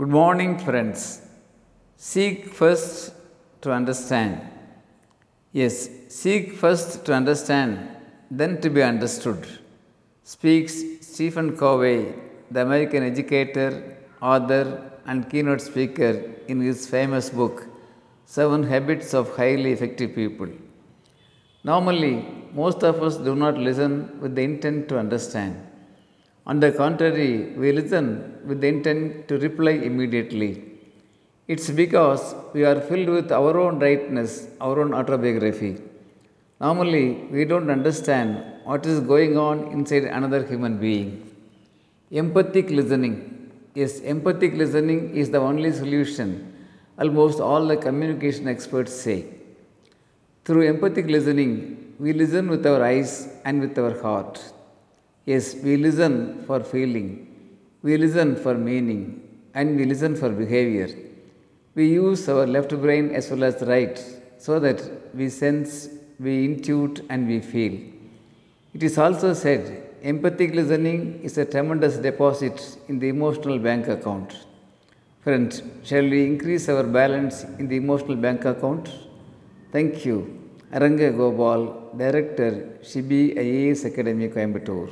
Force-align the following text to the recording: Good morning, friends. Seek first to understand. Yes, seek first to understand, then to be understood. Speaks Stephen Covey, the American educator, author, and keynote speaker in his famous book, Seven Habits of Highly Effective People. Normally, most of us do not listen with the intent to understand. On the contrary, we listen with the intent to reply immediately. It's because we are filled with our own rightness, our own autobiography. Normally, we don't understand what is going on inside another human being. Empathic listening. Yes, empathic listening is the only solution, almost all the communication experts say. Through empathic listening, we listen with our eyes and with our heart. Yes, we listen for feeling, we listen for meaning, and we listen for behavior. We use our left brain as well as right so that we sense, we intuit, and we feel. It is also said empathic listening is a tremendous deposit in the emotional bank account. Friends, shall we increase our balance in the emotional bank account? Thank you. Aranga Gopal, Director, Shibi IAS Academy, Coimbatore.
Good 0.00 0.10
morning, 0.10 0.50
friends. 0.64 1.22
Seek 1.96 2.34
first 2.58 3.12
to 3.62 3.72
understand. 3.72 4.34
Yes, 5.60 5.76
seek 6.08 6.52
first 6.52 7.04
to 7.06 7.12
understand, 7.12 7.72
then 8.30 8.60
to 8.60 8.70
be 8.70 8.80
understood. 8.80 9.40
Speaks 10.22 10.74
Stephen 11.00 11.56
Covey, 11.56 12.14
the 12.48 12.62
American 12.62 13.02
educator, 13.02 13.70
author, 14.22 14.64
and 15.04 15.28
keynote 15.28 15.62
speaker 15.62 16.12
in 16.46 16.60
his 16.60 16.86
famous 16.86 17.28
book, 17.30 17.66
Seven 18.24 18.62
Habits 18.62 19.14
of 19.14 19.34
Highly 19.34 19.72
Effective 19.72 20.14
People. 20.14 20.50
Normally, 21.64 22.14
most 22.52 22.84
of 22.84 23.02
us 23.02 23.16
do 23.16 23.34
not 23.34 23.58
listen 23.58 24.20
with 24.20 24.36
the 24.36 24.42
intent 24.42 24.88
to 24.90 24.98
understand. 25.00 25.56
On 26.50 26.60
the 26.60 26.70
contrary, 26.72 27.32
we 27.60 27.72
listen 27.78 28.06
with 28.48 28.62
the 28.62 28.68
intent 28.68 29.28
to 29.28 29.38
reply 29.38 29.72
immediately. 29.88 30.50
It's 31.46 31.68
because 31.70 32.22
we 32.54 32.64
are 32.64 32.80
filled 32.88 33.10
with 33.16 33.30
our 33.30 33.52
own 33.62 33.78
rightness, 33.78 34.48
our 34.58 34.80
own 34.80 34.94
autobiography. 34.94 35.72
Normally, 36.58 37.06
we 37.34 37.44
don't 37.44 37.70
understand 37.70 38.30
what 38.64 38.86
is 38.86 39.00
going 39.00 39.36
on 39.36 39.56
inside 39.76 40.04
another 40.04 40.42
human 40.46 40.78
being. 40.78 41.08
Empathic 42.10 42.70
listening. 42.70 43.16
Yes, 43.74 44.00
empathic 44.00 44.54
listening 44.54 45.14
is 45.14 45.30
the 45.30 45.38
only 45.38 45.72
solution, 45.72 46.30
almost 46.98 47.40
all 47.40 47.66
the 47.66 47.76
communication 47.76 48.48
experts 48.48 48.92
say. 48.92 49.26
Through 50.46 50.62
empathic 50.62 51.06
listening, 51.06 51.94
we 51.98 52.14
listen 52.14 52.48
with 52.48 52.66
our 52.66 52.82
eyes 52.82 53.28
and 53.44 53.60
with 53.60 53.78
our 53.78 54.00
heart. 54.00 54.40
Yes, 55.30 55.46
we 55.64 55.76
listen 55.76 56.12
for 56.46 56.60
feeling, 56.64 57.06
we 57.82 57.98
listen 58.02 58.34
for 58.34 58.54
meaning, 58.54 59.00
and 59.52 59.76
we 59.78 59.84
listen 59.84 60.16
for 60.20 60.30
behavior. 60.30 60.88
We 61.74 61.84
use 61.88 62.22
our 62.30 62.46
left 62.46 62.70
brain 62.84 63.10
as 63.18 63.30
well 63.30 63.44
as 63.44 63.56
right 63.72 63.96
so 64.38 64.58
that 64.58 64.80
we 65.14 65.28
sense, 65.28 65.90
we 66.18 66.32
intuit, 66.48 67.04
and 67.10 67.28
we 67.28 67.40
feel. 67.40 67.74
It 68.72 68.82
is 68.88 68.96
also 68.96 69.34
said 69.34 69.64
empathic 70.02 70.54
listening 70.54 71.20
is 71.22 71.36
a 71.36 71.44
tremendous 71.44 71.98
deposit 71.98 72.78
in 72.88 72.98
the 72.98 73.10
emotional 73.10 73.58
bank 73.58 73.86
account. 73.88 74.30
Friends, 75.24 75.60
shall 75.84 76.08
we 76.14 76.24
increase 76.24 76.70
our 76.70 76.84
balance 76.84 77.44
in 77.58 77.68
the 77.68 77.76
emotional 77.76 78.16
bank 78.16 78.46
account? 78.46 78.88
Thank 79.72 80.06
you. 80.06 80.16
Aranga 80.72 81.14
Gopal, 81.14 81.92
Director, 82.04 82.78
Shibi 82.82 83.36
IAS 83.36 83.84
Academy, 83.84 84.28
Coimbatore. 84.30 84.90